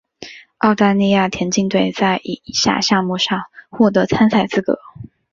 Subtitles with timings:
[0.57, 4.79] 澳大利亚田径队在以下项目上获得参赛资格。